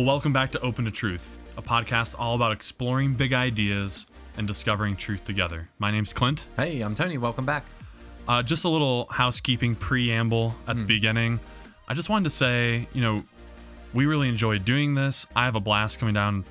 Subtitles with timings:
[0.00, 4.06] Well, welcome back to Open to Truth, a podcast all about exploring big ideas
[4.38, 5.68] and discovering truth together.
[5.78, 6.46] My name's Clint.
[6.56, 7.18] Hey, I'm Tony.
[7.18, 7.66] Welcome back.
[8.26, 10.80] Uh, just a little housekeeping preamble at Hmm.
[10.80, 11.38] the beginning.
[11.86, 13.24] I just wanted to say, you know,
[13.92, 15.26] we really enjoy doing this.
[15.36, 16.46] I have a blast coming down,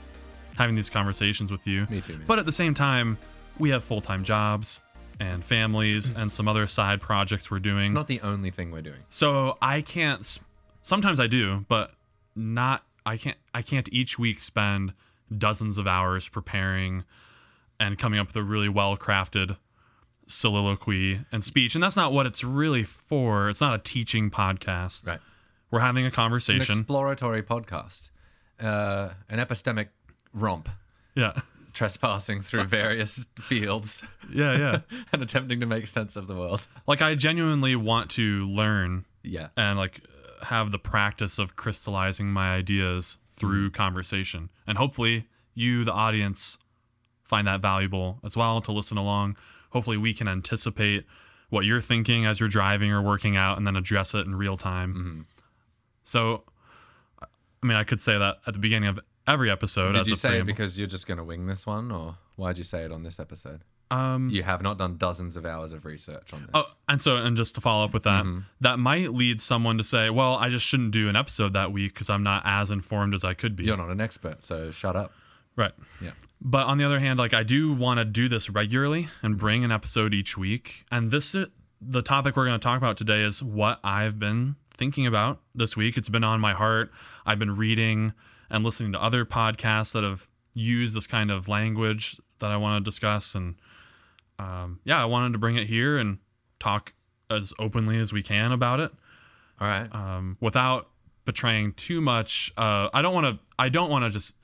[0.56, 1.88] having these conversations with you.
[1.90, 2.26] Me too, man.
[2.28, 3.18] But at the same time,
[3.58, 4.80] we have full time jobs
[5.20, 7.86] and families and some other side projects we're doing.
[7.86, 9.00] It's not the only thing we're doing.
[9.10, 10.38] So I can't.
[10.84, 11.96] Sometimes I do, but
[12.36, 12.84] not.
[13.10, 13.38] I can't.
[13.54, 14.94] I can't each week spend
[15.36, 17.04] dozens of hours preparing
[17.80, 19.58] and coming up with a really well crafted
[20.28, 21.76] soliloquy and speech.
[21.76, 23.50] And that's not what it's really for.
[23.50, 25.08] It's not a teaching podcast.
[25.08, 25.20] Right.
[25.72, 26.78] We're having a It's an conversation.
[26.80, 28.10] exploratory podcast,
[28.60, 29.90] uh, an epistemic
[30.34, 30.70] romp,
[31.16, 31.42] yeah.
[31.74, 34.58] trespassing through various fields Yeah.
[34.58, 34.80] Yeah.
[35.14, 36.68] and attempting to make sense of the world.
[36.88, 39.50] like I genuinely want to learn Yeah.
[39.56, 40.02] and like
[40.44, 43.76] have the practice of crystallizing my ideas through mm-hmm.
[43.76, 44.50] conversation.
[44.68, 46.58] And hopefully you the audience
[47.24, 49.38] find that valuable as well to listen along.
[49.72, 51.06] Hopefully we can anticipate
[51.50, 54.58] what you're thinking as you're driving or working out and then address it in real
[54.58, 54.94] time.
[54.94, 55.22] Mm-hmm.
[56.04, 56.44] So
[57.22, 60.40] I mean I could say that at the beginning of every episode Did you say
[60.40, 63.04] it because you're just going to wing this one, or why'd you say it on
[63.04, 63.62] this episode?
[63.92, 66.52] Um You have not done dozens of hours of research on this.
[66.54, 68.40] Oh, and so, and just to follow up with that, mm-hmm.
[68.62, 71.94] that might lead someone to say, "Well, I just shouldn't do an episode that week
[71.94, 74.96] because I'm not as informed as I could be." You're not an expert, so shut
[74.96, 75.14] up.
[75.56, 75.74] Right.
[76.02, 76.12] Yeah.
[76.42, 79.40] But on the other hand, like I do want to do this regularly and mm-hmm.
[79.40, 80.86] bring an episode each week.
[80.92, 81.46] And this uh,
[81.82, 85.76] the topic we're going to talk about today is what I've been thinking about this
[85.76, 85.98] week.
[85.98, 86.92] It's been on my heart.
[87.26, 88.14] I've been reading
[88.50, 92.84] and listening to other podcasts that have used this kind of language that I want
[92.84, 93.36] to discuss.
[93.36, 93.56] And
[94.40, 96.18] um, yeah, I wanted to bring it here and
[96.60, 96.94] talk
[97.30, 98.92] as openly as we can about it
[99.62, 99.94] All right.
[99.94, 100.90] um, without
[101.26, 102.52] betraying too much.
[102.58, 103.40] Uh, I don't want to.
[103.60, 104.36] I don't want to just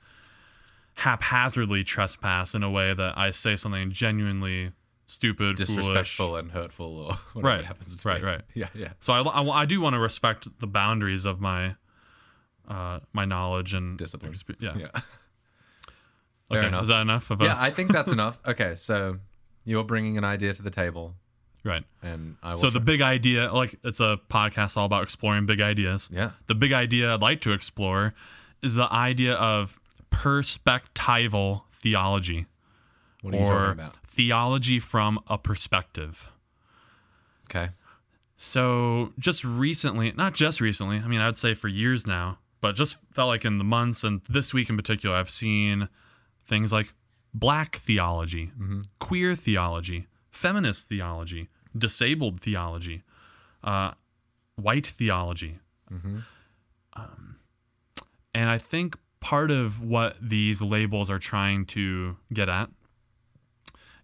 [0.98, 4.72] haphazardly trespass in a way that I say something genuinely
[5.04, 5.68] stupid, foolish.
[5.76, 7.60] Disrespectful and hurtful, or whatever Right.
[7.60, 8.26] it happens to Right, be.
[8.26, 8.42] right.
[8.54, 8.92] Yeah, yeah.
[9.00, 11.76] So I, I, I do want to respect the boundaries of my
[12.68, 14.32] uh, my knowledge and discipline.
[14.32, 14.76] expe- yeah.
[14.76, 14.88] Yeah.
[16.48, 16.60] Okay.
[16.60, 16.82] Fair enough.
[16.82, 18.40] Is that enough yeah, I think that's enough.
[18.46, 19.18] Okay, so
[19.66, 21.14] you're bringing an idea to the table,
[21.64, 21.84] right?
[22.02, 22.60] and I will.
[22.60, 26.08] So the big idea, like it's a podcast all about exploring big ideas.
[26.10, 28.14] yeah, the big idea I'd like to explore
[28.62, 29.78] is the idea of
[30.10, 32.46] perspectival theology
[33.22, 33.96] what are you talking about?
[34.06, 36.30] theology from a perspective.
[37.50, 37.70] Okay,
[38.36, 42.74] So, just recently, not just recently, I mean, I would say for years now, but
[42.74, 45.88] just felt like in the months and this week in particular, I've seen
[46.44, 46.92] things like
[47.38, 48.50] black theology,
[48.98, 53.02] queer theology, feminist theology, disabled theology,
[53.62, 53.92] uh,
[54.56, 55.58] white theology.
[56.94, 57.36] Um,
[58.34, 62.70] and I think part of what these labels are trying to get at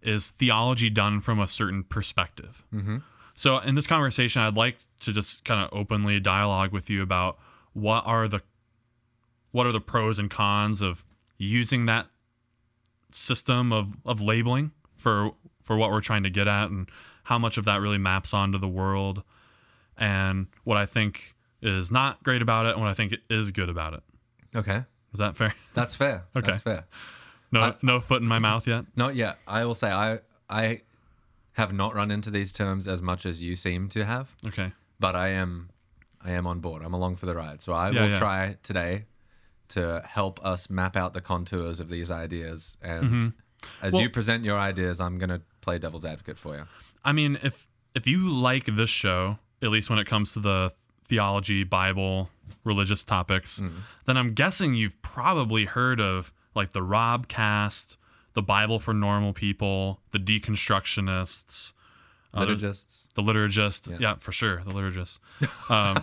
[0.02, 2.64] is theology done from a certain perspective.
[3.34, 7.38] So in this conversation, I'd like to just kind of openly dialogue with you about
[7.72, 8.42] what are the
[9.52, 11.04] what are the pros and cons of
[11.38, 12.08] using that
[13.14, 16.90] system of, of labeling for for what we're trying to get at and
[17.24, 19.22] how much of that really maps onto the world
[19.96, 23.68] and what I think is not great about it and what I think is good
[23.68, 24.02] about it.
[24.56, 25.54] okay, Is that fair?
[25.74, 26.24] that's fair.
[26.34, 26.46] Okay.
[26.48, 26.84] that's fair.
[27.52, 28.86] No I- no foot in my mouth yet.
[28.96, 29.38] Not yet.
[29.46, 30.18] I will say I
[30.50, 30.80] I
[31.52, 34.72] have not run into these terms as much as you seem to have, Okay.
[34.98, 35.68] but I am
[36.24, 36.82] I am on board.
[36.82, 37.60] I'm along for the ride.
[37.62, 38.18] So I Yeah, will yeah.
[38.18, 39.04] try today
[39.72, 42.76] to help us map out the contours of these ideas.
[42.82, 43.90] And as Mm-hmm.
[43.92, 46.64] Well- you present your ideas, I'm gonna play devil's advocate for you.
[47.04, 50.72] I mean, if if you like this show, at least when it comes to the
[51.04, 52.30] theology, Bible,
[52.64, 53.60] religious topics,
[54.06, 57.96] then I'm guessing you've probably heard of like the RobCast,
[58.34, 61.72] the Bible for Normal People, the Deconstructionists,
[62.34, 63.08] uh, Liturgists.
[63.14, 63.90] the liturgist.
[63.90, 63.96] Yeah.
[64.00, 64.14] Yeah.
[64.18, 65.18] for sure, the liturgist.
[65.70, 66.02] Um,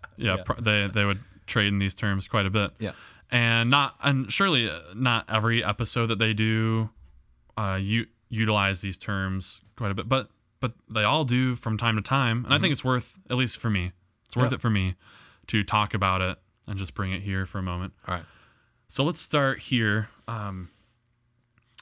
[0.16, 2.70] yeah, Pr- they they would trade in these terms quite a bit.
[2.78, 2.92] Yeah.
[3.30, 6.90] and not and surely uh, not every episode that they do
[7.56, 10.30] uh you utilize these terms quite a bit but
[10.60, 13.58] but they all do from time to time and i think it's worth at least
[13.58, 13.92] for me
[14.24, 14.56] it's worth Yeah.
[14.56, 14.94] it for me
[15.48, 18.24] to talk about it and just bring it here for a moment All right.
[18.88, 20.70] so let's start here um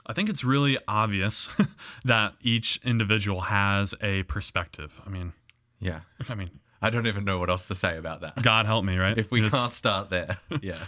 [0.08, 1.48] I think it's really obvious
[2.04, 5.00] that each individual has a perspective.
[5.04, 5.32] I mean,
[5.80, 6.02] Yeah.
[6.28, 6.50] I mean,
[6.82, 8.42] I don't even know what else to say about that.
[8.42, 9.16] God help me, right?
[9.18, 10.38] If we It's- can't start there.
[10.62, 10.78] Yeah.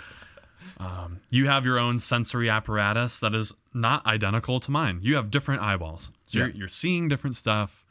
[0.81, 5.00] Um, you have your own sensory apparatus that is not identical to mine.
[5.02, 6.12] You have different eyeballs.
[6.26, 7.85] So you're, you're seeing different stuff.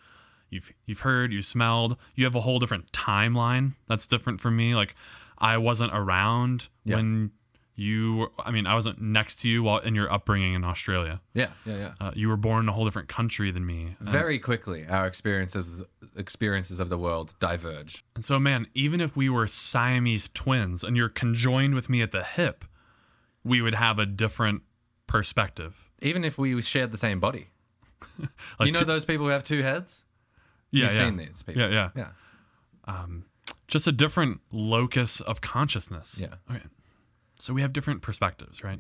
[0.49, 1.97] You've you've heard, you smelled.
[2.15, 4.73] You have a whole different timeline that's different from me.
[4.75, 4.95] Like
[5.37, 6.95] I wasn't around Yeah.
[6.97, 7.31] when
[7.79, 11.21] You were, I mean, I wasn't next to you while in your upbringing in Australia.
[11.35, 11.91] Yeah, yeah, yeah.
[12.01, 13.95] Uh, you were born in a whole different country than me.
[13.99, 15.83] And- Very quickly, our experiences
[16.15, 18.03] experiences of the world diverge.
[18.15, 22.11] And so, man, even if we were Siamese twins and you're conjoined with me at
[22.11, 22.65] the hip,
[23.43, 24.63] we would have a different
[25.05, 25.91] perspective.
[26.01, 27.49] Even if we shared the same body.
[28.59, 30.03] Like you know two- those people who have two heads?
[30.71, 30.99] yeah, You've yeah.
[30.99, 31.61] seen these people.
[31.61, 32.09] Yeah, yeah.
[32.87, 33.05] Yeah.
[33.67, 36.19] Just a different locus of consciousness.
[36.19, 36.35] Yeah.
[36.49, 36.63] Okay.
[37.39, 38.79] So we have different perspectives, right?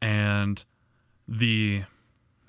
[0.00, 0.64] And
[1.28, 1.82] the,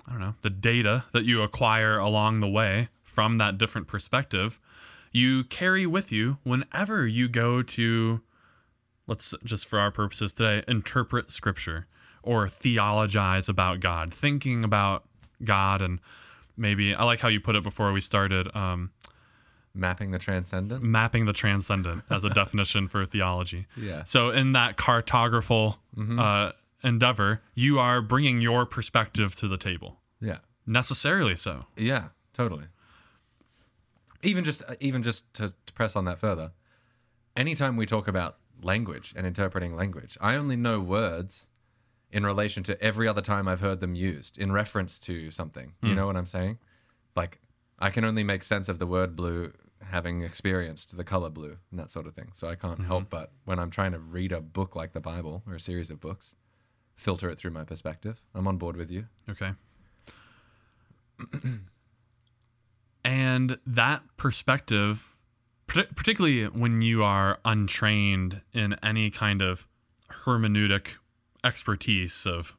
[0.07, 4.59] I don't know, the data that you acquire along the way from that different perspective,
[5.11, 8.21] you carry with you whenever you go to,
[9.05, 11.85] let's just for our purposes today, interpret scripture
[12.23, 15.03] or theologize about God, thinking about
[15.43, 15.99] God and
[16.57, 18.53] maybe, I like how you put it before we started.
[18.55, 18.91] Um,
[19.75, 20.83] Mapping the transcendent.
[20.83, 23.65] mapping the transcendent as a definition for theology.
[23.75, 24.03] Yeah.
[24.03, 26.19] So in that cartographical mm-hmm.
[26.19, 26.51] uh,
[26.83, 29.99] endeavor, you are bringing your perspective to the table.
[30.21, 30.39] Yeah.
[30.67, 31.65] Necessarily so.
[31.75, 32.65] Yeah, totally.
[34.21, 36.51] Even just uh, even just to, to press on that further,
[37.35, 41.49] anytime we talk about language and interpreting language, I only know words
[42.11, 45.73] in relation to every other time I've heard them used in reference to something.
[45.81, 45.95] You hmm.
[45.95, 46.59] know what I'm saying?
[47.15, 47.39] Like
[47.79, 49.53] I can only make sense of the word blue
[49.83, 52.29] having experienced the color blue and that sort of thing.
[52.33, 52.87] So I can't mm-hmm.
[52.87, 55.91] help but when I'm trying to read a book like the Bible or a series
[55.91, 56.35] of books,
[56.95, 58.21] filter it through my perspective.
[58.33, 59.05] I'm on board with you.
[59.29, 59.51] Okay.
[63.03, 65.15] and that perspective,
[65.67, 69.67] particularly when you are untrained in any kind of
[70.25, 70.93] hermeneutic
[71.43, 72.57] expertise of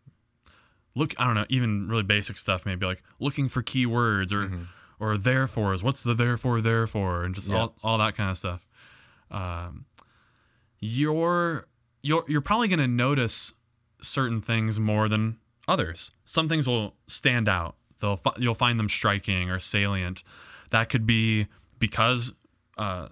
[0.95, 4.63] look, I don't know, even really basic stuff, maybe like looking for keywords or mm-hmm.
[5.01, 5.83] Or therefores.
[5.83, 7.57] What's the therefore therefore, and just Yeah.
[7.57, 8.67] all all that kind of stuff.
[9.31, 9.87] Um,
[10.81, 11.67] you're
[12.03, 13.53] you're you're probably gonna notice
[14.01, 16.11] certain things more than others.
[16.25, 17.77] Some things will stand out.
[18.01, 20.23] They'll fi- you'll find them striking or salient.
[20.71, 21.47] That could be
[21.79, 22.33] because
[22.77, 23.09] uh,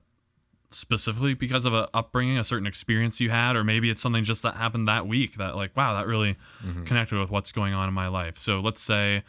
[0.70, 4.42] specifically because of a upbringing, a certain experience you had, or maybe it's something just
[4.42, 6.36] that happened that week that like wow that really
[6.84, 8.36] connected with what's going on in my life.
[8.38, 9.22] So let's say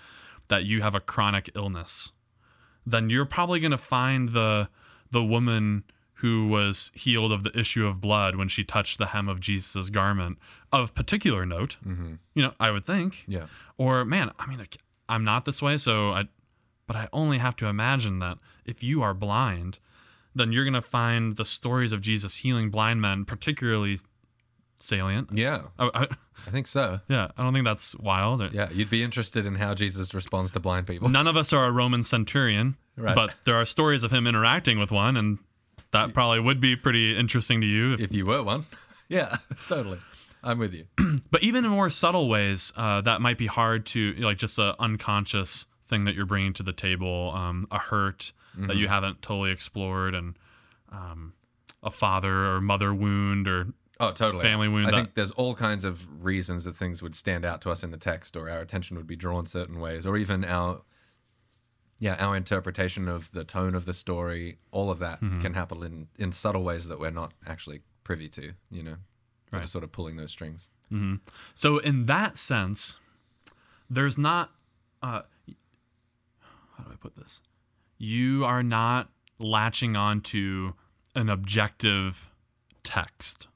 [0.49, 2.11] that you have a chronic illness,
[2.85, 4.69] then you're probably gonna find the
[5.11, 5.83] the woman
[6.15, 9.89] who was healed of the issue of blood when she touched the hem of Jesus'
[9.89, 10.37] garment
[10.71, 11.77] of particular note.
[11.85, 12.13] Mm-hmm.
[12.33, 13.25] You know, I would think.
[13.27, 13.47] Yeah.
[13.77, 14.65] Or man, I mean,
[15.09, 16.25] I'm not this way, so I.
[16.85, 19.79] But I only have to imagine that if you are blind,
[20.35, 23.97] then you're gonna find the stories of Jesus healing blind men particularly
[24.83, 25.29] salient.
[25.33, 25.61] Yeah.
[25.79, 26.07] I, I,
[26.47, 26.99] I think so.
[27.07, 28.53] yeah, I don't think that's wild.
[28.53, 31.07] Yeah, you'd be interested in how Jesus responds to blind people.
[31.09, 33.15] None of us are a Roman centurion, Right.
[33.15, 35.39] but there are stories of him interacting with one, and
[35.91, 37.93] that probably would be pretty interesting to you.
[37.93, 38.65] If, If you were one.
[39.09, 39.37] Yeah,
[39.67, 39.99] totally.
[40.43, 40.85] I'm with you.
[41.29, 44.75] but even in more subtle ways, uh, that might be hard to like just a
[44.81, 49.51] unconscious thing that you're bringing to the table, um, a hurt that you haven't totally
[49.51, 50.35] explored, and
[50.91, 51.33] um,
[51.83, 53.67] a father or mother wound, or
[53.99, 54.41] Oh, totally.
[54.43, 57.69] Family wound I think there's all kinds of reasons that things would stand out to
[57.71, 60.81] us in the text, or our attention would be drawn certain ways, or even our,
[61.99, 64.57] yeah, our interpretation of the tone of the story.
[64.71, 65.41] All of that Mm-hmm.
[65.41, 68.53] can happen in in subtle ways that we're not actually privy to.
[68.71, 68.95] You know,
[69.51, 69.61] Right.
[69.61, 70.69] just sort of pulling those strings.
[71.53, 72.97] So in that sense,
[73.89, 74.51] there's not.
[75.01, 75.21] Uh,
[76.77, 77.41] how do I put this?
[77.97, 79.09] You are not
[79.39, 80.73] latching onto
[81.15, 82.29] an objective
[82.83, 83.47] text.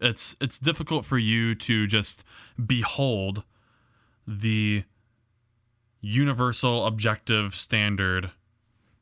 [0.00, 2.24] It's it's difficult for you to just
[2.64, 3.42] behold
[4.26, 4.84] the
[6.00, 8.30] universal objective standard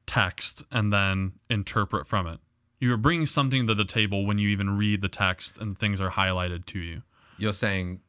[0.06, 2.38] text and then interpret from it.
[2.78, 6.00] You are bringing something to the table when you even read the text and things
[6.00, 7.02] are highlighted to you.
[7.38, 8.00] You're saying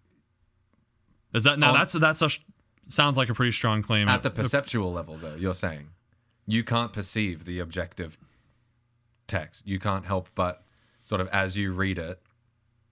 [1.33, 1.69] Is that now?
[1.69, 2.29] On- that's that's a
[2.87, 4.07] sounds like a pretty strong claim.
[4.07, 5.89] at the perceptual level, though, you're saying
[6.45, 8.17] you can't perceive the objective
[9.27, 9.67] text.
[9.67, 10.63] You can't help but
[11.03, 12.21] sort of as you read it,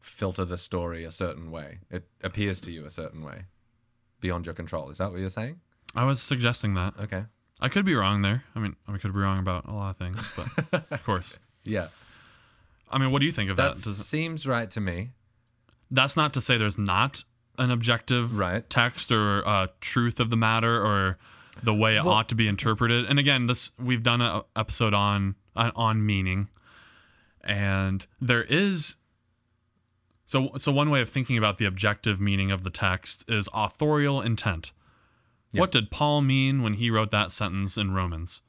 [0.05, 1.79] filter the story a certain way.
[1.89, 3.45] It appears to you a certain way
[4.21, 4.89] beyond your control.
[4.89, 5.59] Is that what you're saying?
[5.95, 6.93] I was suggesting that.
[6.99, 7.23] Okay.
[7.61, 8.43] I could be wrong there.
[8.55, 11.39] I mean, I could be wrong about a lot of things, but of course.
[11.63, 11.87] Yeah.
[12.91, 13.81] I mean, what do you think of That that?
[13.89, 15.11] Seems right to me.
[15.89, 17.23] that's not to say there's not
[17.57, 18.69] an objective Right.
[18.69, 21.17] text or uh, truth of the matter or
[21.63, 23.05] the way it Well- ought to be interpreted.
[23.05, 26.49] And again, this we've done an episode on on- on meaning,
[27.43, 28.97] and there is.
[30.25, 34.21] So, so one way of thinking about the objective meaning of the text is authorial
[34.21, 34.71] intent.
[35.59, 38.41] What did Paul mean when he wrote that sentence in Romans?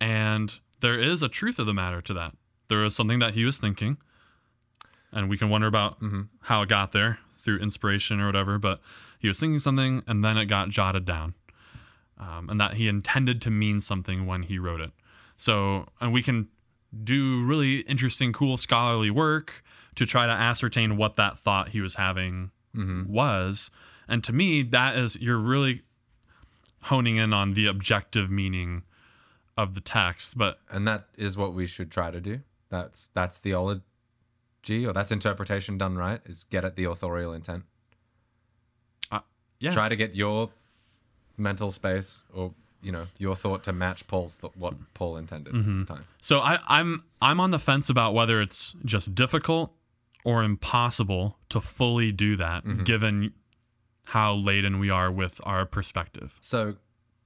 [0.00, 2.34] And there is a truth of the matter to that.
[2.68, 3.96] There is something that he was thinking.
[5.12, 5.98] and we can wonder about
[6.42, 8.58] how it got there through inspiration or whatever.
[8.58, 8.80] But
[9.18, 11.34] he was thinking something, and then it got jotted down,
[12.18, 14.92] um, and that he intended to mean something when he wrote it.
[15.36, 16.48] So, and we can
[17.04, 19.62] do really interesting, cool scholarly work
[20.00, 23.12] to try to ascertain what that thought he was having mm-hmm.
[23.12, 23.70] was.
[24.08, 25.82] And to me, that is you're really
[26.84, 28.84] honing in on the objective meaning
[29.58, 30.38] of the text.
[30.38, 32.40] But And that is what we should try to do.
[32.70, 33.82] That's that's theology
[34.86, 37.64] or that's interpretation done right, is get at the authorial intent.
[39.12, 39.20] Uh,
[39.58, 40.48] yeah, Try to get your
[41.36, 45.60] mental space or you know, your thought to match Paul's th- what Paul intended at
[45.60, 45.80] mm-hmm.
[45.80, 46.06] the time.
[46.22, 49.74] So I, I'm I'm on the fence about whether it's just difficult
[50.24, 53.32] or impossible to fully do that, given
[54.04, 56.38] how laden we are with our perspective.
[56.40, 56.76] So,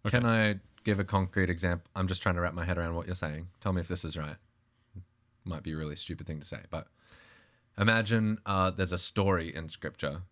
[0.08, 1.90] can I give a concrete example?
[1.96, 3.48] I'm just trying to wrap my head around what you're saying.
[3.60, 4.36] Tell me if this is right.
[5.44, 6.86] Might be a really stupid thing to say, but
[7.78, 10.22] imagine uh, there's a story in scripture,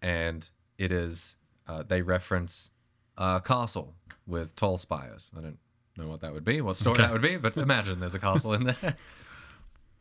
[0.00, 0.48] and
[0.78, 1.36] it is
[1.68, 2.70] uh, they reference
[3.18, 3.94] a castle
[4.26, 5.30] with tall spires.
[5.36, 5.58] I don't
[5.96, 7.02] know what that would be, what story Okay.
[7.02, 8.96] that would be, but imagine there's a castle in there.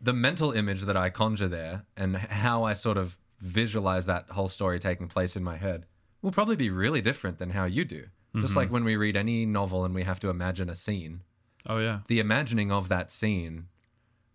[0.02, 4.50] the mental image that I conjure there and how I sort of visualize that whole
[4.50, 5.86] story taking place in my head
[6.22, 8.06] will probably be really different than how you do.
[8.34, 11.24] Just like when we read any novel and we have to imagine a scene,
[11.68, 13.68] Oh yeah, the imagining of that scene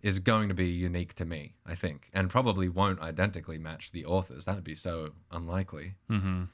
[0.02, 4.04] is going to be unique to me, I think, and probably won't identically match the
[4.04, 4.44] author's.
[4.44, 5.94] That would be so unlikely.
[6.11, 6.44] Mm-hmm.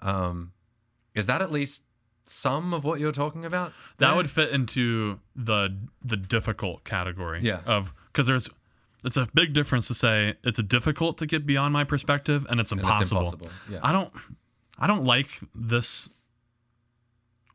[0.00, 0.52] Um,
[1.14, 1.84] is that at least
[2.30, 3.72] some of what you're talking about?
[3.98, 7.40] that would fit into the the difficult category.
[7.42, 7.60] Yeah.
[7.66, 8.48] Of because there's
[9.04, 12.70] it's a big difference to say it's difficult to get beyond my perspective and it's
[12.72, 13.22] And impossible.
[13.22, 13.50] it's impossible.
[13.70, 13.80] Yeah.
[13.82, 14.12] I don't
[14.78, 16.08] I don't like this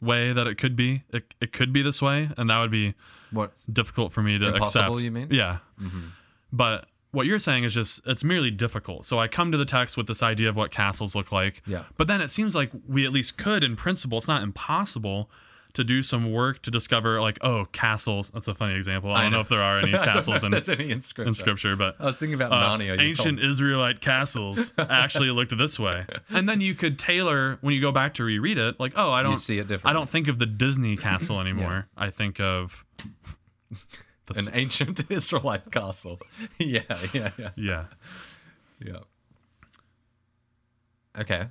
[0.01, 1.03] way that it could be.
[1.11, 2.93] It, it could be this way, and that would be
[3.31, 5.03] What's difficult for me to Impossible, accept.
[5.03, 5.27] you mean?
[5.31, 5.57] Yeah.
[5.81, 6.07] Mm-hmm.
[6.51, 6.85] But
[7.15, 9.05] what you're saying is just it's merely difficult.
[9.05, 11.63] So I come to the text with this idea of what castles look like.
[11.65, 11.83] Yeah.
[11.97, 15.29] But then it seems like we at least could, in principle, it's not impossible
[15.75, 18.31] to do some work to discover like, oh, castles.
[18.31, 19.11] That's a funny example.
[19.11, 19.37] I, don't know.
[19.37, 19.41] know.
[19.41, 21.27] if there are any I castles in, there's any in scripture.
[21.27, 22.99] in scripture, but I was thinking about uh, Narnia.
[22.99, 23.39] ancient.
[23.39, 26.05] Israelite castles actually looked this way.
[26.29, 29.21] And then you could tailor when you go back to reread it, like, oh, I
[29.23, 29.89] don't see it differently.
[29.89, 31.87] I don't think of the Disney castle anymore.
[31.95, 32.85] I think of
[34.25, 36.19] the an ancient Israelite castle.
[36.57, 36.81] yeah,
[37.13, 37.85] yeah, yeah, yeah.
[38.79, 38.99] yeah.
[41.19, 41.47] Okay.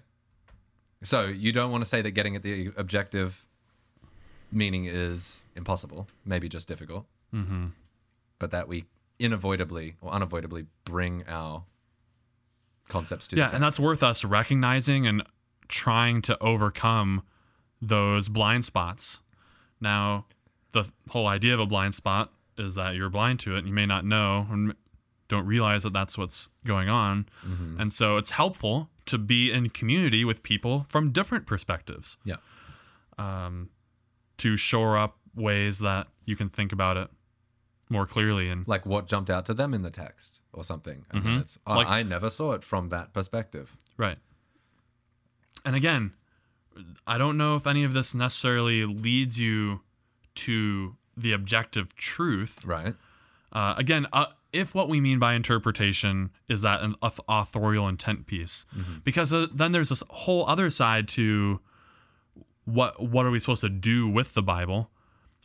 [1.03, 3.47] So you don't want to say that getting at the objective
[4.51, 7.67] meaning is impossible, maybe just difficult, mm-hmm.
[8.39, 8.85] but that we
[9.21, 11.65] unavoidably or unavoidably bring our
[12.89, 15.23] concepts to Yeah, and that's worth us recognizing and
[15.69, 17.23] trying to overcome
[17.81, 19.21] those blind spots.
[19.81, 20.27] Now,
[20.73, 23.75] the whole idea of a blind spot is that you're blind to it and you
[23.75, 24.75] may not know and
[25.29, 27.27] don't realize that that's what's going on.
[27.79, 32.37] And so it's helpful to be in community with people from different perspectives yeah.
[33.19, 33.71] Um,
[34.39, 37.09] to shore up ways that you can think about it
[37.91, 41.05] more clearly and Like what jumped out to them in the text or something.
[41.13, 43.77] Then it's, oh, Like- I never saw it from that perspective.
[43.97, 44.19] Right.
[45.65, 46.13] And again,
[47.07, 49.83] I don't know if any of this necessarily leads you
[50.37, 52.65] to the objective truth.
[52.65, 52.95] Right.
[53.53, 58.67] Uh, again, uh, if what we mean by interpretation is that an authorial intent piece,
[59.05, 61.61] because uh, then there's this whole other side to
[62.65, 64.91] what what are we supposed to do with the Bible,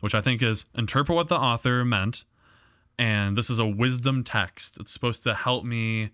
[0.00, 2.24] which I think is interpret what the author meant,
[2.98, 4.78] and this is a wisdom text.
[4.80, 6.10] It's supposed to help me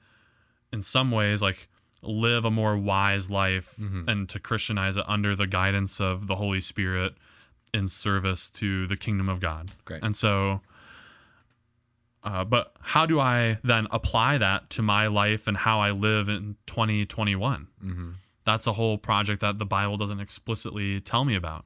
[0.72, 1.68] in some ways, like
[2.02, 6.60] live a more wise life and to Christianize it under the guidance of the Holy
[6.60, 7.14] Spirit
[7.76, 9.72] in service to the kingdom of God.
[9.84, 10.02] Great.
[10.02, 10.62] And so,
[12.24, 16.28] uh, but how do I then apply that to my life and how I live
[16.28, 17.68] in 2021?
[17.84, 18.10] Mm-hmm.
[18.44, 21.64] That's a whole project that the Bible doesn't explicitly tell me about.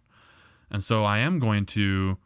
[0.70, 2.18] And so I am going to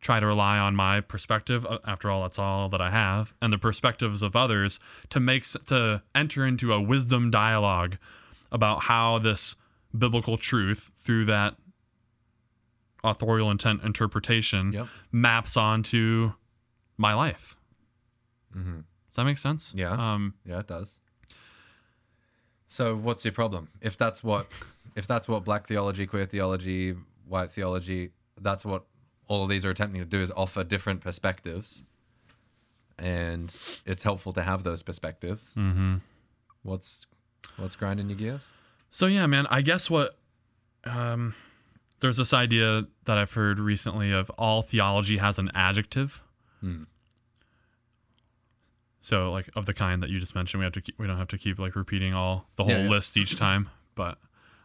[0.00, 1.66] try to rely on my perspective.
[1.86, 6.02] After all, that's all that I have, and the perspectives of others to make to
[6.14, 7.96] enter into a wisdom dialogue
[8.50, 9.56] about how this
[9.96, 11.54] biblical truth through that
[13.04, 14.88] authorial intent interpretation Yep.
[15.10, 16.32] maps onto
[16.96, 17.56] my life.
[18.54, 19.72] Does that make sense?
[19.76, 19.92] Yeah.
[19.92, 20.98] Um, Yeah, it does.
[22.68, 23.68] So what's your problem?
[23.80, 24.46] If that's what
[24.94, 26.94] if that's what black theology, queer theology,
[27.26, 28.84] white theology, that's what
[29.28, 31.82] all of these are attempting to do is offer different perspectives.
[32.98, 33.54] And
[33.86, 35.54] it's helpful to have those perspectives.
[35.56, 35.96] Mm-hmm.
[36.62, 37.06] What's
[37.56, 38.50] what's grinding your gears?
[38.90, 40.16] So yeah, man, I guess what
[40.84, 41.34] um
[42.02, 46.22] there's this idea that I've heard recently of all theology has an adjective.
[49.00, 51.18] So like of the kind that you just mentioned, we have to keep, we don't
[51.18, 52.90] have to keep like repeating all the whole Yeah, yeah.
[52.90, 53.68] list each time.
[53.94, 54.18] But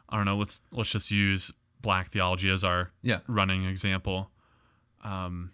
[0.09, 0.37] I don't know.
[0.37, 1.51] Let's let's just use
[1.81, 3.19] black theology as our Yeah.
[3.27, 4.29] running example.
[5.03, 5.51] Um,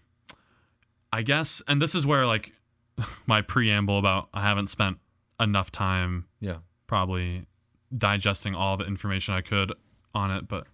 [1.13, 2.51] I guess, and this is where like
[3.25, 4.97] my preamble about I haven't spent
[5.39, 6.57] enough time Yeah.
[6.87, 7.45] probably
[7.95, 9.71] digesting all the information I could
[10.13, 10.67] on it, but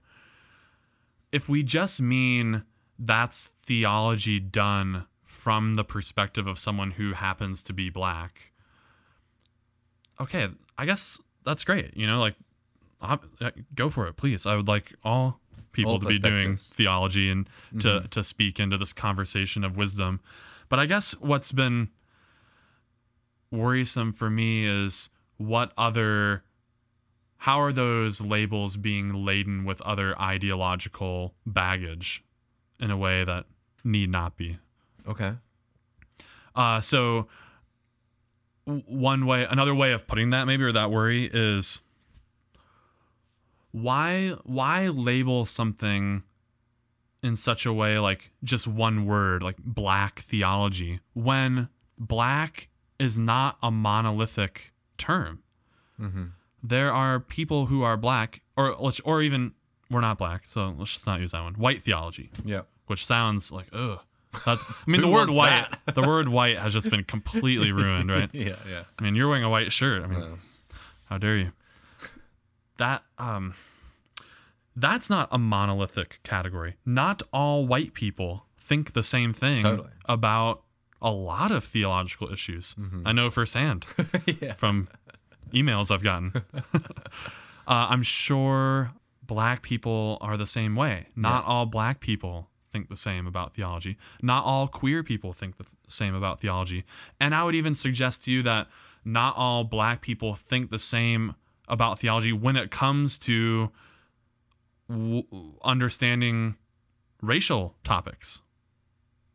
[1.31, 2.63] if we just mean
[2.97, 8.51] that's theology done from the perspective of someone who happens to be black,
[10.19, 11.95] okay, I guess that's great.
[11.95, 12.35] You know, like,
[13.01, 14.45] i uh, go for it, please.
[14.45, 15.39] I would like all
[15.71, 17.47] people All to be doing theology and
[17.79, 18.05] to mm-hmm.
[18.07, 20.19] to speak into this conversation of wisdom.
[20.67, 21.89] But I guess what's been
[23.51, 26.43] worrisome for me is what other
[27.43, 32.23] how are those labels being laden with other ideological baggage
[32.79, 33.45] in a way that
[33.83, 34.57] need not be
[35.07, 35.33] Okay.
[36.55, 37.27] uh, so
[38.65, 41.81] one way another way of putting that maybe or that worry is
[43.71, 46.23] why why label something
[47.21, 52.67] in such a way like just one word like black theology when black
[52.99, 55.41] is not a monolithic term
[55.99, 56.25] Mm-hmm.
[56.63, 58.71] There are people who are black or
[59.05, 59.53] or even
[59.91, 62.61] we're not black so let's just not use that one white theology Yeah.
[62.87, 63.99] which sounds like ugh
[64.45, 68.29] that, I mean the word white the word white has just been completely ruined right
[68.33, 68.55] Yeah.
[68.69, 68.83] Yeah.
[68.97, 70.35] I mean you're wearing a white shirt I mean Yeah.
[71.05, 71.51] how dare you
[72.77, 73.53] that um
[74.75, 79.89] that's not a monolithic category not all white people think the same thing Totally.
[80.05, 80.63] about
[81.01, 82.75] a lot of theological issues
[83.05, 83.85] i know firsthand
[84.41, 84.53] yeah.
[84.53, 84.87] from
[85.51, 86.31] emails I've gotten.
[86.73, 86.79] uh,
[87.67, 88.91] I'm sure
[89.25, 91.07] black people are the same way.
[91.15, 93.97] Not all black people think the same about theology.
[94.21, 96.83] Not all queer people think the th- same about theology.
[97.19, 98.67] And I would even suggest to you that
[99.03, 101.35] not all black people think the same
[101.67, 103.71] about theology when it comes to
[104.89, 105.23] w-
[105.63, 106.55] understanding
[107.21, 108.41] racial topics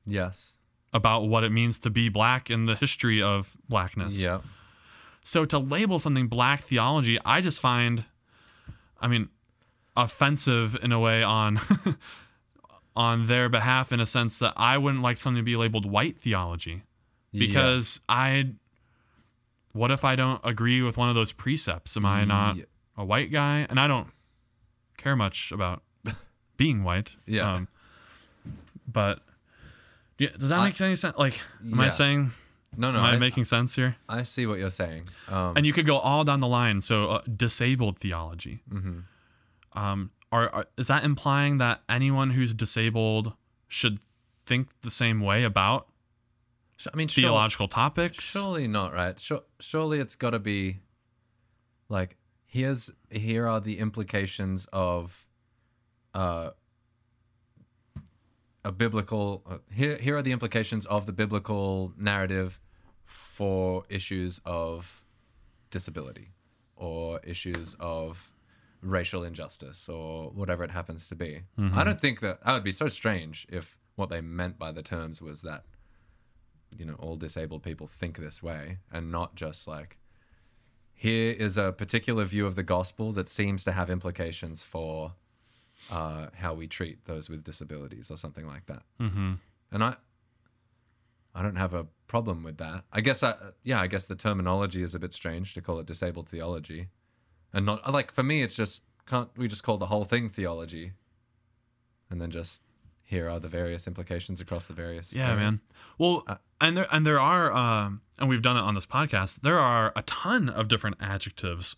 [0.06, 0.52] Yes.
[0.92, 4.22] about what it means to be black in the history of blackness.
[4.22, 4.40] Yeah.
[5.26, 8.04] So to label something black theology, I just find,
[9.00, 9.30] I mean,
[9.96, 11.58] offensive in a way on
[12.96, 16.18] on their behalf in a sense that I wouldn't like something to be labeled white
[16.18, 16.82] theology
[17.32, 18.50] because I
[19.72, 21.96] what if I don't agree with one of those precepts?
[21.96, 22.64] Am I not Yeah.
[22.96, 23.66] a white guy?
[23.68, 24.08] And I don't
[24.96, 25.82] care much about
[26.56, 27.16] being white.
[27.26, 27.54] Yeah.
[27.54, 27.68] Um,
[28.86, 29.20] but
[30.18, 31.16] yeah, does that I- make any sense?
[31.18, 32.30] Like, am I saying?
[32.76, 32.98] No, no.
[32.98, 33.96] am I, I, making sense here?
[34.08, 35.04] I see what you're saying.
[35.28, 36.80] Um, and you could go all down the line.
[36.80, 38.62] So uh, disabled theology.
[38.70, 39.04] mhm.
[39.76, 43.32] Um, are, are is that implying that anyone who's disabled
[43.68, 43.98] should
[44.46, 45.88] think the same way about
[46.92, 48.22] I mean, theological topics?
[48.22, 49.18] surely not, right?
[49.20, 50.78] Sure, surely it's got to be
[51.88, 55.26] like here's here are the implications of
[56.14, 56.50] uh
[58.64, 62.60] a biblical uh, here here are the implications of the biblical narrative
[63.14, 65.02] for issues of
[65.70, 66.30] disability
[66.76, 68.32] or issues of
[68.82, 71.42] racial injustice or whatever it happens to be.
[71.74, 74.82] I don't think that that would be so strange if what they meant by the
[74.82, 75.64] terms was that
[76.76, 79.96] you know all disabled people think this way and not just like
[80.92, 85.12] here is a particular view of the gospel that seems to have implications for
[85.90, 88.82] uh, how we treat those with disabilities or something like that.
[89.00, 89.34] Mm-hmm.
[89.72, 89.96] And I,
[91.34, 92.84] I don't have a problem with that.
[92.92, 95.86] I guess I, yeah, I guess the terminology is a bit strange to call it
[95.86, 96.88] disabled theology,
[97.52, 100.92] and not like for me, it's just can't we just call the whole thing theology,
[102.10, 102.62] and then just
[103.02, 105.12] here are the various implications across the various.
[105.12, 105.38] Yeah, areas.
[105.38, 105.60] man.
[105.98, 109.40] Well, Uh, and there and there are, um, and we've done it on this podcast.
[109.42, 111.76] There are a ton of different adjectives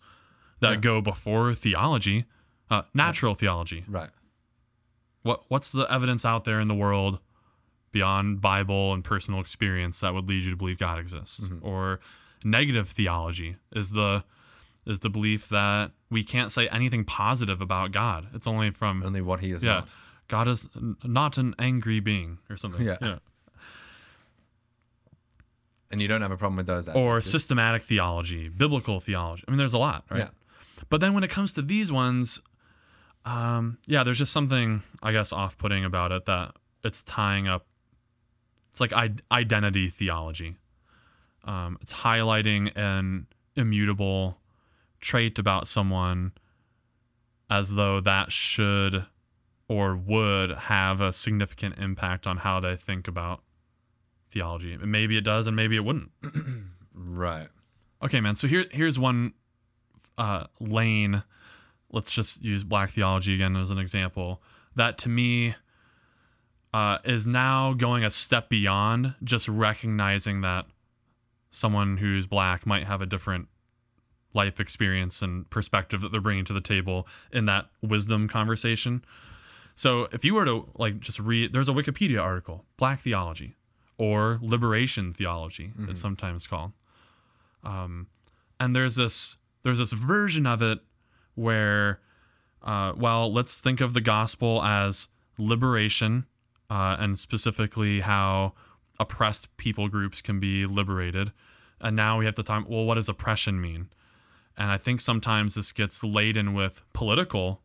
[0.59, 0.75] that Yeah.
[0.77, 2.25] go before theology.
[2.69, 3.85] Uh, natural theology.
[3.87, 4.09] Right.
[5.23, 7.19] What what's the evidence out there in the world
[7.97, 11.41] beyond Bible and personal experience that would lead you to believe God exists?
[11.41, 11.65] Mm-hmm.
[11.67, 11.99] Or
[12.43, 14.23] negative theology is the
[14.85, 18.27] is the belief that we can't say anything positive about God.
[18.33, 19.87] It's only from Only what he is yeah, not.
[20.27, 20.69] God is
[21.03, 22.85] not an angry being or something.
[22.85, 22.97] Yeah.
[23.01, 23.17] yeah.
[25.91, 26.87] And you don't have a problem with those.
[26.89, 29.43] Or systematic theology, biblical theology.
[29.47, 30.19] I mean, there's a lot, right?
[30.19, 30.29] Yeah.
[30.89, 32.41] But then when it comes to these ones,
[33.25, 37.66] um, yeah, there's just something I guess off-putting about it that it's tying up.
[38.77, 40.55] It's like I- identity theology.
[41.43, 44.37] Um, it's highlighting an immutable
[45.01, 46.33] trait about someone
[47.49, 49.07] as though that should
[49.67, 53.41] or would have a significant impact on how they think about
[54.29, 54.73] theology.
[54.73, 56.11] And Maybe it does, and maybe it wouldn't.
[56.99, 57.47] Right.
[58.03, 58.33] Okay, man.
[58.33, 59.33] So here here's one
[60.17, 61.21] uh, lane.
[61.91, 64.41] Let's just use black theology again as an example.
[64.75, 65.53] That to me
[66.73, 70.65] uh, is now going a step beyond just recognizing that
[71.49, 73.47] someone who's black might have a different
[74.33, 79.03] life experience and perspective that they're bringing to the table in that wisdom conversation.
[79.73, 83.55] So if you were to like just read, there's a Wikipedia article, Black Theology,
[83.97, 86.73] or Liberation Theology, it's sometimes called.
[87.63, 88.07] Um,
[88.59, 90.79] and there's this there's this version of it
[91.35, 91.99] where,
[92.63, 96.25] uh, well, let's think of the gospel as liberation,
[96.69, 98.53] uh, and specifically how
[98.99, 101.31] oppressed people groups can be liberated.
[101.79, 102.67] And now we have to talk.
[102.67, 103.89] Well, what does oppression mean?
[104.57, 107.61] And I think sometimes this gets laden with political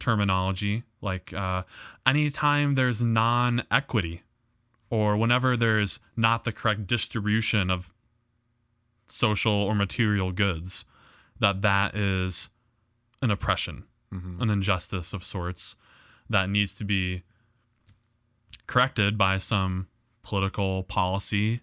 [0.00, 1.62] terminology, like uh,
[2.04, 4.22] anytime there's non equity
[4.90, 7.92] or whenever there's not the correct distribution of
[9.06, 10.84] social or material goods,
[11.38, 12.50] that that is
[13.22, 13.84] an oppression,
[14.42, 15.76] an injustice of sorts
[16.28, 17.22] that needs to be
[18.66, 19.88] corrected by some
[20.22, 21.60] political policy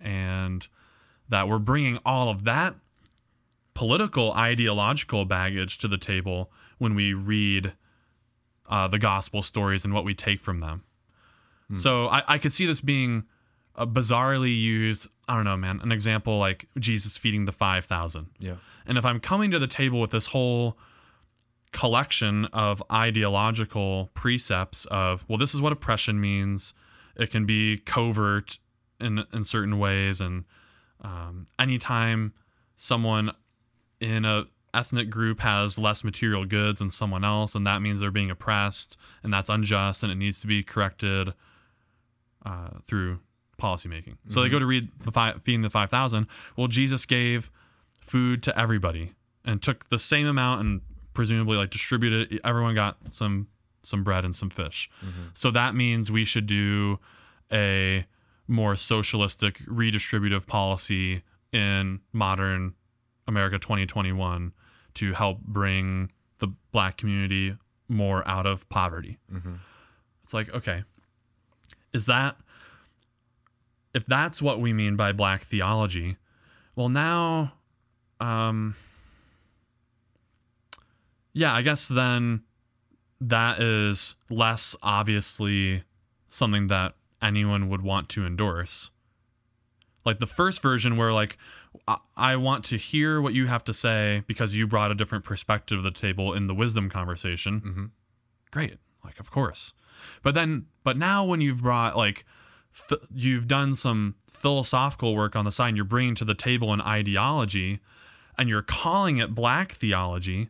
[0.00, 0.66] and
[1.28, 2.74] that we're bringing all of that
[3.74, 7.72] political ideological baggage to the table when we read
[8.68, 10.84] uh, the gospel stories and what we take from them.
[11.76, 13.24] So I, I could see this being
[13.76, 15.08] a bizarrely used.
[15.28, 15.80] I don't know, man.
[15.82, 18.26] An example like Jesus feeding the five thousand.
[18.40, 18.54] Yeah.
[18.86, 20.76] And if I'm coming to the table with this whole
[21.72, 26.74] collection of ideological precepts of, well, this is what oppression means.
[27.16, 28.58] It can be covert
[29.00, 30.44] in in certain ways, and
[31.00, 32.32] um, anytime
[32.76, 33.32] someone
[34.00, 38.10] in a ethnic group has less material goods than someone else, and that means they're
[38.10, 41.34] being oppressed, and that's unjust, and it needs to be corrected
[42.46, 43.18] uh, through
[43.60, 44.16] policymaking.
[44.28, 46.26] So they go to read the five, feeding the five thousand.
[46.56, 47.50] Well, Jesus gave
[48.00, 49.12] food to everybody
[49.44, 50.80] and took the same amount and
[51.20, 52.40] presumably like distributed.
[52.44, 53.46] Everyone got some
[53.82, 54.88] some bread and some fish.
[55.34, 56.98] So that means we should do
[57.52, 58.06] a
[58.48, 62.72] more socialistic redistributive policy in modern
[63.26, 64.52] America 2021
[64.94, 67.52] to help bring the black community
[67.86, 69.18] more out of poverty.
[70.24, 70.84] It's like, okay,
[71.92, 72.36] is that
[73.92, 76.16] if that's what we mean by black theology,
[76.74, 77.52] well now
[78.20, 78.74] um
[81.32, 82.42] yeah, I guess then
[83.20, 85.84] that is less obviously
[86.28, 88.90] something that anyone would want to endorse.
[90.04, 91.36] Like the first version, where like
[91.86, 95.24] I, I want to hear what you have to say because you brought a different
[95.24, 97.60] perspective to the table in the wisdom conversation.
[97.60, 97.84] Mm-hmm.
[98.50, 99.74] Great, like of course.
[100.22, 102.24] But then, but now when you've brought like
[102.74, 106.72] f- you've done some philosophical work on the side, and you're bringing to the table
[106.72, 107.80] an ideology,
[108.38, 110.48] and you're calling it black theology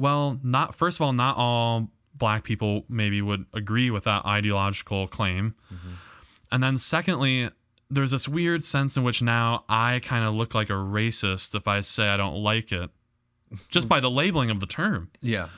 [0.00, 5.06] well, not first of all, not all black people maybe would agree with that ideological
[5.08, 5.54] claim.
[6.52, 7.50] And then secondly,
[7.88, 11.68] there's this weird sense in which now I kind of look like a racist if
[11.68, 12.90] I say I don't like it
[13.68, 15.10] just by the labeling of the term.
[15.20, 15.48] Yeah.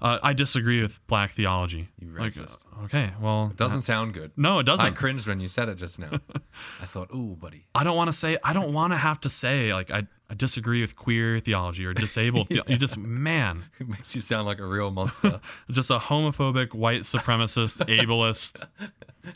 [0.00, 1.88] Uh, I disagree with black theology.
[1.98, 2.64] You racist.
[2.80, 4.30] uh, okay, well, it Doesn't sound good.
[4.36, 4.86] no, it doesn't.
[4.86, 6.10] I cringed when you said it just now.
[6.80, 7.66] I thought, ooh, buddy.
[7.74, 8.38] I don't want to say.
[8.44, 11.94] I don't want to have to say like I, I disagree with queer theology or
[11.94, 12.48] disabled.
[12.50, 15.40] theo- You just man, It makes you sound like a real monster.
[15.70, 18.66] just a homophobic, white supremacist, ableist,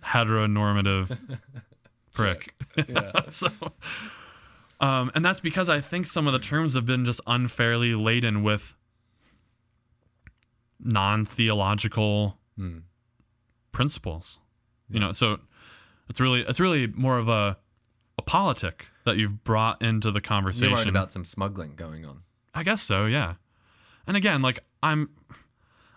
[0.05, 1.19] heteronormative
[2.13, 2.55] prick.
[2.89, 3.13] Yeah.
[3.31, 3.49] so,
[4.81, 8.43] um, and that's because I think some of the terms have been just unfairly laden
[8.43, 8.75] with
[10.81, 12.39] non-theological
[13.73, 14.39] principles.
[14.91, 15.39] You know, so
[16.09, 17.57] it's really it's really more of a
[18.19, 20.71] a politic that you've brought into the conversation.
[20.71, 22.23] You're worried about some smuggling going on.
[22.55, 23.35] I guess so, yeah.
[24.07, 25.11] And again, like I'm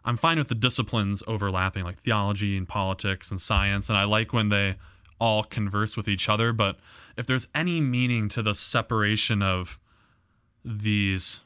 [0.04, 4.34] I'm fine with the disciplines overlapping, like theology and politics and science, and I like
[4.34, 4.76] when they
[5.20, 6.78] all converse with each other, but
[7.18, 9.80] if there's any meaning to the separation of
[10.64, 11.42] these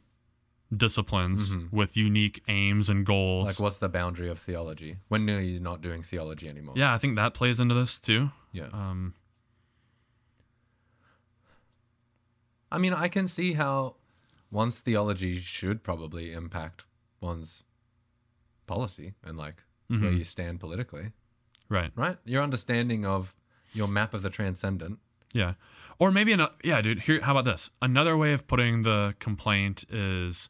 [0.75, 3.47] disciplines with unique aims and goals.
[3.47, 4.97] Like, what's the boundary of theology?
[5.07, 6.75] When are you not doing theology anymore?
[6.77, 8.31] yeah, I think that plays into this too.
[8.51, 8.67] Yeah.
[8.73, 9.13] Um,
[12.71, 13.95] I mean, I can see how
[14.51, 16.85] one's theology should probably impact
[17.21, 17.63] one's
[18.67, 20.17] policy and like where mm-hmm.
[20.17, 21.11] you stand politically,
[21.67, 21.91] right.
[21.95, 22.17] right?
[22.25, 23.33] Your understanding of
[23.73, 24.99] your map of the transcendent.
[25.33, 25.53] Yeah.
[25.97, 27.71] Or maybe an yeah, dude, here how about this?
[27.81, 30.49] Another way of putting the complaint is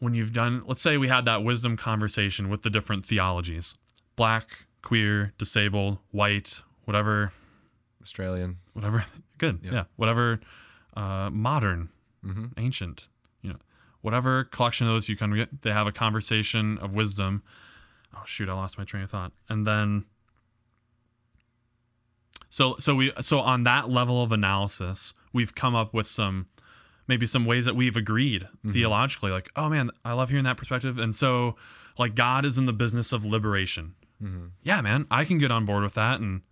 [0.00, 3.76] when you've done let's say we had that wisdom conversation with the different theologies.
[4.16, 7.32] Black, queer, disabled, white, whatever
[8.02, 8.58] Australian.
[8.72, 9.04] whatever.
[9.38, 9.60] Good.
[9.62, 10.40] Yeah, whatever
[10.96, 11.90] uh, modern
[12.26, 12.46] Mm-hmm.
[12.56, 13.06] ancient
[13.42, 13.58] you know
[14.00, 17.44] whatever collection of those you can get they have a conversation of wisdom.
[18.12, 19.32] Oh shoot i lost my train of thought.
[19.48, 20.04] And then
[22.50, 26.46] so so we so on that level of analysis we've come up with some
[27.06, 28.72] maybe some ways that we've agreed Mm-hmm.
[28.72, 30.98] theologically like oh man i love hearing that perspective.
[30.98, 31.54] And so
[31.98, 33.94] like god is in the business of liberation.
[34.22, 34.46] Mm-hmm.
[34.62, 36.18] yeah man i can get on board with that.
[36.20, 36.42] And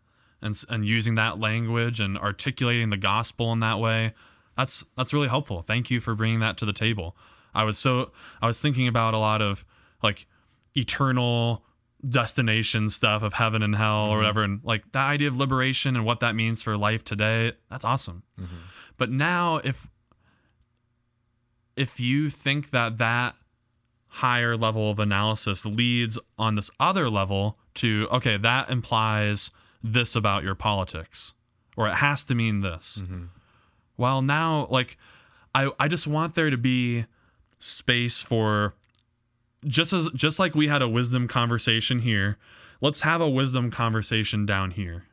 [0.43, 4.13] and and using that language and articulating the gospel in that way
[4.57, 5.63] that's that's really helpful.
[5.63, 7.17] Thank you for bringing that to the table.
[7.55, 9.65] I was so i was thinking about a lot of
[10.03, 10.27] like
[10.75, 11.65] eternal
[12.07, 14.19] destination stuff of heaven and hell or mm-hmm.
[14.19, 17.85] whatever and like that idea of liberation and what that means for life today that's
[17.85, 18.25] awesome.
[18.39, 18.57] Mm-hmm.
[18.97, 19.89] But now if
[21.77, 23.37] if you think that that
[24.09, 29.51] higher level of analysis leads on this other level to okay that implies
[29.93, 31.35] this about your politics
[31.77, 33.03] or it has to mean this
[33.97, 34.97] well now like
[35.55, 37.05] i i just want there to be
[37.59, 38.75] space for
[39.67, 42.37] just as just like we had a wisdom conversation here
[42.81, 45.05] let's have a wisdom conversation down here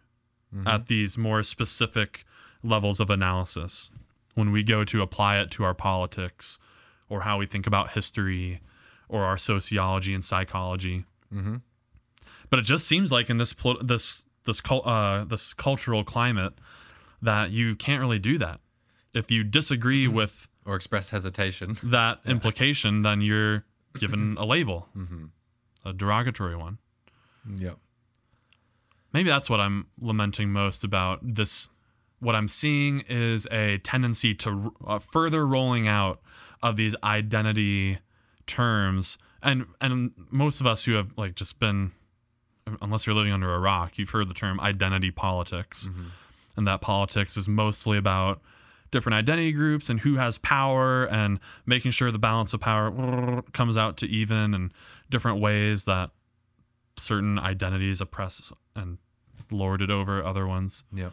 [0.67, 2.25] at these more specific
[2.61, 3.89] levels of analysis
[4.35, 6.59] when we go to apply it to our politics
[7.09, 8.61] or how we think about history
[9.09, 11.05] or our sociology and psychology.
[11.33, 11.61] Mhm.
[12.51, 16.53] But it just seems like in this pol- this this uh, this cultural climate
[17.21, 18.59] that you can't really do that.
[19.13, 21.77] If you disagree with Or express hesitation.
[21.83, 23.63] that implication, then you're
[23.99, 24.89] given a label,
[25.85, 26.79] a derogatory one.
[27.57, 27.77] yep.
[29.13, 31.69] maybe that's what I'm lamenting most about this.
[32.19, 36.21] What I'm seeing is a tendency to uh, further rolling out
[36.61, 37.99] of these identity
[38.47, 41.91] terms, and and most of us who have like just been,
[42.81, 46.07] unless you're living under a rock, you've heard the term identity politics, mm-hmm.
[46.57, 48.41] and that politics is mostly about
[48.91, 53.75] different identity groups and who has power and making sure the balance of power comes
[53.75, 54.71] out to even and
[55.09, 56.11] different ways that
[56.97, 58.99] certain identities oppress and
[59.49, 60.83] lord it over other ones.
[60.93, 61.11] Yep.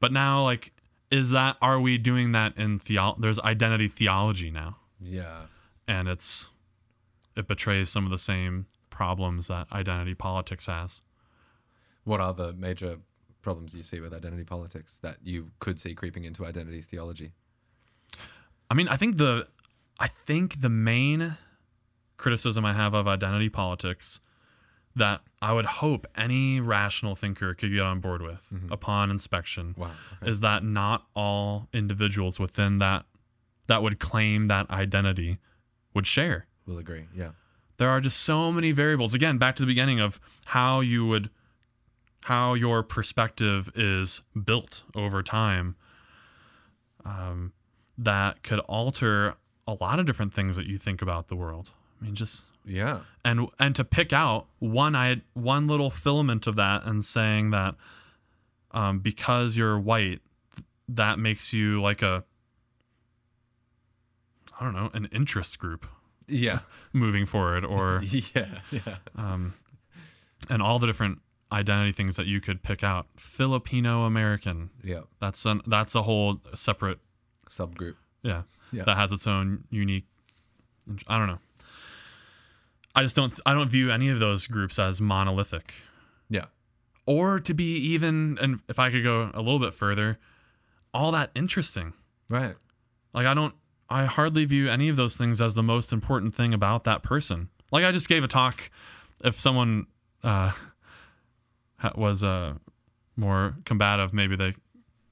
[0.00, 0.72] But now, like,
[1.10, 3.14] is that are we doing that in theo?
[3.18, 5.46] There's identity theology now, Yeah.
[5.86, 6.48] and it's
[7.36, 8.66] it betrays some of the same
[8.98, 11.00] problems that identity politics has.
[12.02, 12.96] What are the major
[13.42, 17.30] problems you see with identity politics that you could see creeping into identity theology?
[18.68, 19.46] I mean, I think the
[20.00, 21.36] I think the main
[22.16, 24.20] criticism I have of identity politics
[24.96, 28.72] that I would hope any rational thinker could get on board with mm-hmm.
[28.72, 29.92] upon inspection Wow.
[30.20, 30.30] Okay.
[30.30, 33.06] is that not all individuals within that
[33.68, 35.38] that would claim that identity
[35.94, 36.48] would share.
[36.66, 37.06] We'll agree.
[37.14, 37.30] Yeah.
[37.78, 39.14] There are just so many variables.
[39.14, 41.30] Again, back to the beginning of how you would
[42.24, 45.76] how your perspective is built over time.
[47.04, 47.52] Um,
[47.96, 49.34] that could alter
[49.66, 51.70] a lot of different things that you think about the world.
[52.00, 53.00] I mean, just Yeah.
[53.24, 57.76] and and to pick out one I one little filament of that and saying that
[58.72, 60.20] um, because you're white,
[60.88, 62.24] that makes you like a
[64.60, 65.86] I don't know an interest group
[66.28, 66.60] Yeah.
[66.92, 68.58] moving forward, or yeah.
[68.70, 68.96] Yeah.
[69.16, 69.54] um,
[70.50, 73.06] and all the different identity things that you could pick out.
[73.16, 74.70] Filipino American.
[74.84, 75.02] Yeah.
[75.20, 76.98] That's an that's a whole separate
[77.48, 77.94] Subgroup.
[78.22, 78.84] yeah, Yeah.
[78.84, 80.06] that has its own unique.
[81.06, 81.38] I don't know.
[82.94, 83.32] I just don't.
[83.46, 85.72] I don't view any of those groups as monolithic,
[86.28, 86.46] Yeah.
[87.06, 88.38] or to be even.
[88.40, 90.18] And if I could go a little bit further,
[90.92, 91.92] all that interesting.
[92.28, 92.56] Right.
[93.14, 93.54] Like I don't.
[93.90, 97.48] I hardly view any of those things as the most important thing about that person.
[97.72, 98.70] Like I just gave a talk.
[99.24, 99.86] If someone
[100.22, 100.52] uh,
[101.94, 102.54] was uh,
[103.16, 104.54] more combative, maybe they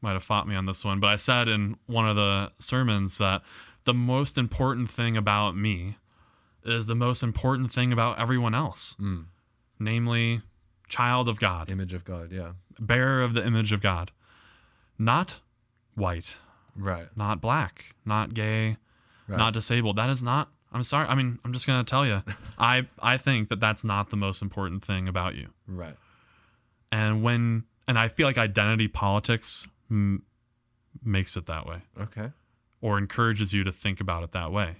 [0.02, 1.00] might have fought me on this one.
[1.00, 3.42] But I said in one of the sermons that
[3.84, 5.96] the most important thing about me
[6.64, 9.26] is the most important thing about everyone else, Mm.
[9.78, 10.42] namely,
[10.88, 12.32] child of God, Image of God.
[12.32, 12.52] Yeah.
[12.78, 14.10] bearer of the image of God,
[14.98, 15.40] not
[15.94, 16.36] white,
[16.76, 17.08] Right.
[17.16, 18.76] not black, not gay,
[19.28, 19.38] Right.
[19.38, 19.96] not disabled.
[19.96, 20.50] That is not.
[20.72, 21.08] I'm sorry.
[21.08, 22.22] I mean, I'm just gonna tell you.
[22.58, 25.48] I I think that that's not the most important thing about you.
[25.66, 25.96] Right.
[26.92, 30.22] And when and I feel like identity politics m-
[31.04, 32.32] makes it that way, Okay.
[32.80, 34.76] or encourages you to think about it that way.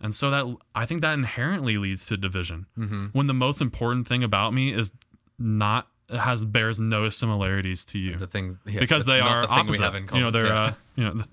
[0.00, 2.66] And so that I think that inherently leads to division.
[2.76, 3.06] Mm-hmm.
[3.12, 4.94] When the most important thing about me is
[5.38, 9.78] not has bears no similarities to you The things yeah, because they are the opposite.
[9.78, 10.62] We have in you know, they're yeah.
[10.62, 11.24] uh, you know,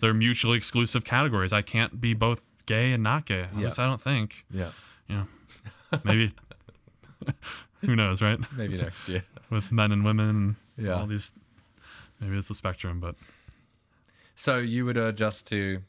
[0.00, 1.52] they're mutually exclusive categories.
[1.52, 3.42] I can't be both gay and not gay.
[3.42, 3.64] At Yeah.
[3.64, 4.44] least I don't think.
[4.50, 4.70] yeah.
[5.08, 5.26] You know,
[6.04, 6.32] maybe
[7.82, 8.38] who knows, right?
[8.56, 9.24] Maybe next year.
[9.50, 10.94] With men and women, and Yeah.
[10.94, 11.32] all these
[12.20, 13.16] maybe it's a spectrum, but
[14.34, 15.82] So you would urge us to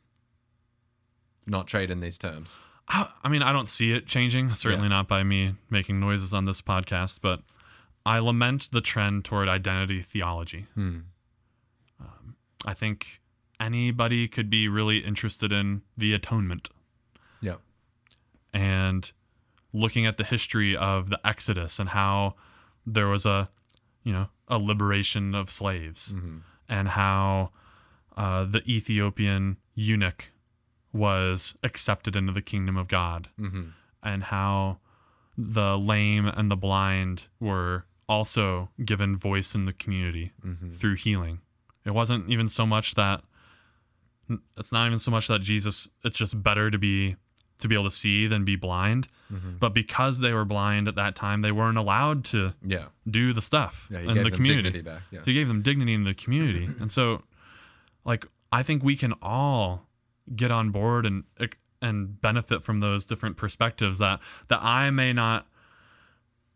[1.47, 2.59] not trade in these terms.
[2.87, 4.53] I, I mean, I don't see it changing.
[4.55, 4.95] Certainly Yeah.
[4.95, 7.41] not by me making noises on this podcast, but
[8.05, 10.67] I lament the trend toward identity theology.
[11.99, 12.35] Um,
[12.65, 13.21] I think
[13.59, 16.69] anybody could be really interested in the atonement
[17.41, 17.55] Yeah.
[18.53, 19.11] and
[19.71, 22.35] looking at the history of the Exodus and how
[22.85, 23.49] there was a,
[24.03, 26.13] you know, a liberation of slaves
[26.69, 27.51] and how
[28.17, 30.31] uh, the Ethiopian eunuch
[30.91, 33.29] was accepted into the kingdom of God
[34.03, 34.79] and how
[35.37, 40.31] the lame and the blind were also given voice in the community
[40.71, 41.39] through healing.
[41.85, 43.23] It wasn't even so much that
[44.57, 47.15] it's not even so much that Jesus it's just better to be
[47.59, 49.07] to be able to see than be blind.
[49.59, 52.89] But because they were blind at that time, they weren't allowed to Yeah.
[53.09, 53.99] do the stuff Yeah.
[54.01, 54.81] In the community.
[54.81, 55.01] back.
[55.09, 55.19] Yeah.
[55.21, 56.65] So he gave them dignity in the community.
[56.79, 57.23] and so
[58.05, 59.87] like I think we can all
[60.35, 61.23] get on board and
[61.81, 65.47] and benefit from those different perspectives that that I may not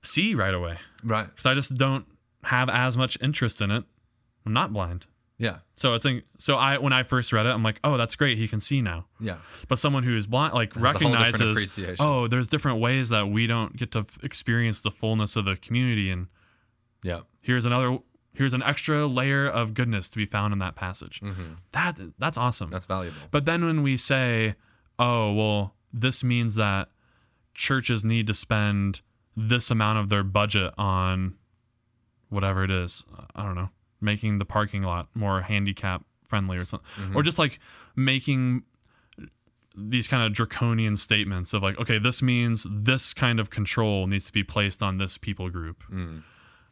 [0.01, 1.27] see right away Right.
[1.27, 2.05] because I just don't
[2.43, 3.83] have as much interest in it.
[4.45, 5.05] I'm not blind.
[5.39, 5.57] Yeah.
[5.73, 8.37] So it's like, so I when I first read it, I'm like, oh, that's great.
[8.39, 9.05] He can see now.
[9.19, 9.37] Yeah.
[9.67, 13.91] But someone who is blind, like recognizes, oh, there's different ways that we don't get
[13.91, 16.27] to f- experience the fullness of the community, and
[17.03, 17.21] Yeah.
[17.41, 17.99] here's another,
[18.33, 21.19] here's an extra layer of goodness to be found in that passage.
[21.21, 21.53] Mm-hmm.
[21.71, 22.71] That that's awesome.
[22.71, 23.17] That's valuable.
[23.29, 24.55] But then when we say,
[24.97, 26.89] oh, well, this means that
[27.53, 29.01] churches need to spend
[29.37, 31.35] this amount of their budget on
[32.29, 33.69] whatever it is, I don't know,
[34.01, 37.59] making the parking lot more handicap friendly or something, or just like
[37.95, 38.63] making
[39.77, 44.25] these kind of draconian statements of like, okay, this means this kind of control needs
[44.25, 45.83] to be placed on this people group.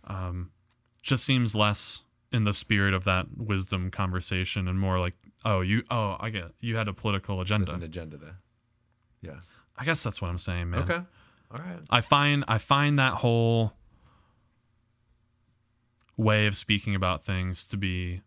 [0.06, 0.51] Um,
[1.04, 2.01] just seems less
[2.32, 5.13] in the spirit of that wisdom conversation and more like,
[5.45, 6.56] oh, you, oh, I get, it.
[6.60, 7.67] you had a political agenda.
[7.67, 8.38] There's an agenda there.
[9.21, 9.39] Yeah.
[9.78, 10.82] I guess that's what I'm saying, man.
[10.82, 11.01] Okay.
[11.51, 11.79] All right.
[11.89, 13.73] I find I find that whole
[16.17, 18.21] way of speaking about things to be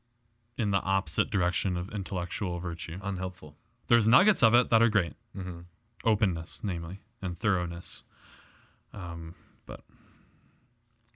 [0.56, 2.98] in the opposite direction of intellectual virtue.
[3.02, 3.54] Unhelpful.
[3.88, 5.14] There's nuggets of it that are great.
[5.36, 5.60] Mm-hmm.
[6.04, 8.02] Openness, namely, and thoroughness.
[8.92, 9.34] Um,
[9.66, 9.80] but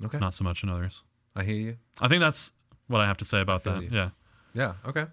[0.05, 0.19] Okay.
[0.19, 1.05] not so much in others.
[1.37, 1.77] I hear you.
[2.01, 2.53] I think that's
[2.87, 3.83] what I have to say about that.
[3.83, 3.89] you.
[3.93, 4.11] Yeah.
[4.55, 4.75] Yeah.
[4.87, 5.07] Okay.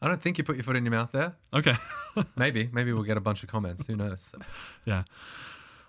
[0.00, 1.34] I don't think you put your foot in your mouth there.
[1.54, 1.74] Okay.
[2.36, 2.68] Maybe.
[2.72, 3.86] Maybe we'll get a bunch of comments.
[3.86, 4.32] Who knows?
[4.86, 5.04] Yeah.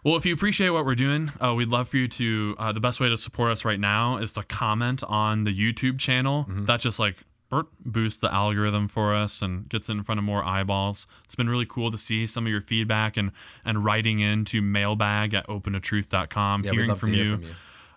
[0.04, 2.56] Well, if you appreciate what we're doing, uh, we'd love for you to.
[2.60, 5.98] Uh, the best way to support us right now is to comment on the YouTube
[6.00, 6.46] channel.
[6.50, 7.18] That just like
[7.50, 11.08] burp, boosts the algorithm for us and gets it in front of more eyeballs.
[11.24, 13.32] It's been really cool to see some of your feedback and
[13.64, 17.32] and writing into mailbag at openatruth.com, Yeah, we'd hearing love from to hear you.
[17.38, 17.50] from you.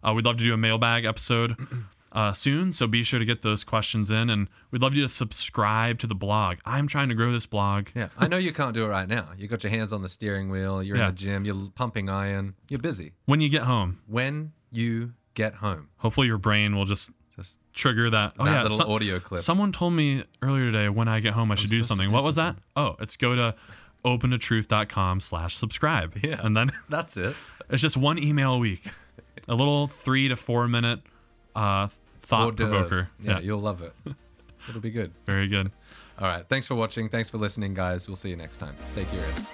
[0.04, 1.56] Uh, we'd love to do a mailbag episode
[2.16, 4.30] uh, soon, so be sure to get those questions in.
[4.30, 6.56] And we'd love you to subscribe to the blog.
[6.64, 7.88] I'm trying to grow this blog.
[7.94, 8.08] Yeah.
[8.16, 9.28] I know you can't do it right now.
[9.36, 10.82] You got your hands on the steering wheel.
[10.82, 11.08] You're Yeah.
[11.10, 11.44] in the gym.
[11.44, 12.54] You're pumping iron.
[12.70, 13.12] You're busy.
[13.26, 18.08] When you get home, When you get home, hopefully your brain will just just trigger
[18.08, 18.32] that.
[18.38, 19.42] Oh that yeah, little some- audio clip.
[19.42, 22.08] Someone told me earlier today when I get home I should do something.
[22.08, 22.56] do what was that?
[22.74, 23.54] Oh, it's go to
[24.06, 26.16] openatruth.com slash subscribe.
[26.24, 26.40] Yeah.
[26.42, 27.36] And then That's it.
[27.70, 28.84] it's just one email a week.
[29.48, 31.00] A little three to four minute
[31.54, 31.88] uh,
[32.26, 33.10] thought provoker.
[33.20, 33.94] Yeah, yeah, you'll love it.
[34.68, 35.12] It'll be good.
[35.26, 35.70] Very good.
[36.18, 36.46] All right.
[36.48, 37.08] Thanks for watching.
[37.08, 38.08] Thanks for listening, guys.
[38.08, 38.74] We'll see you next time.
[38.84, 39.46] Stay curious.